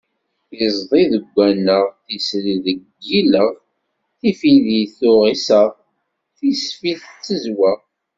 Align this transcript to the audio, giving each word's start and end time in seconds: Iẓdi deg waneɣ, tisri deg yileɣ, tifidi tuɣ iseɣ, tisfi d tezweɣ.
Iẓdi 0.65 1.03
deg 1.11 1.23
waneɣ, 1.35 1.83
tisri 2.05 2.55
deg 2.65 2.79
yileɣ, 3.09 3.47
tifidi 4.19 4.81
tuɣ 4.97 5.21
iseɣ, 5.33 5.69
tisfi 6.37 6.93
d 6.99 7.01
tezweɣ. 7.25 7.77